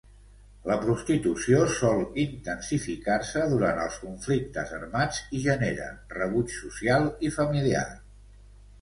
[0.69, 7.89] La prostitució sol intensificar-se durant els conflictes armats i genera rebuig social i familiar.